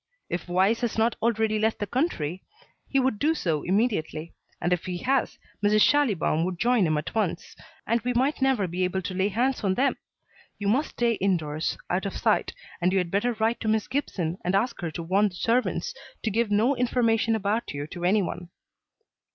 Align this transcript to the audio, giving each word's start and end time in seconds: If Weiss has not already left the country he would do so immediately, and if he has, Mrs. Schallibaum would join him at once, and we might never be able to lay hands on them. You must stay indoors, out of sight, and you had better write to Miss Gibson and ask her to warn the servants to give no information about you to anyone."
If 0.31 0.47
Weiss 0.49 0.81
has 0.81 0.97
not 0.97 1.15
already 1.21 1.59
left 1.59 1.77
the 1.77 1.85
country 1.85 2.41
he 2.89 2.99
would 2.99 3.19
do 3.19 3.35
so 3.35 3.61
immediately, 3.61 4.33
and 4.59 4.73
if 4.73 4.85
he 4.85 4.97
has, 5.03 5.37
Mrs. 5.63 5.81
Schallibaum 5.83 6.43
would 6.43 6.57
join 6.57 6.87
him 6.87 6.97
at 6.97 7.13
once, 7.13 7.55
and 7.85 8.01
we 8.01 8.11
might 8.13 8.41
never 8.41 8.67
be 8.67 8.83
able 8.83 9.03
to 9.03 9.13
lay 9.13 9.27
hands 9.27 9.63
on 9.63 9.75
them. 9.75 9.97
You 10.57 10.69
must 10.69 10.89
stay 10.89 11.11
indoors, 11.13 11.77
out 11.87 12.07
of 12.07 12.17
sight, 12.17 12.51
and 12.81 12.91
you 12.91 12.97
had 12.97 13.11
better 13.11 13.33
write 13.33 13.59
to 13.59 13.67
Miss 13.67 13.87
Gibson 13.87 14.39
and 14.43 14.55
ask 14.55 14.81
her 14.81 14.89
to 14.89 15.03
warn 15.03 15.27
the 15.29 15.35
servants 15.35 15.93
to 16.23 16.31
give 16.31 16.49
no 16.49 16.75
information 16.75 17.35
about 17.35 17.69
you 17.71 17.85
to 17.85 18.03
anyone." 18.03 18.49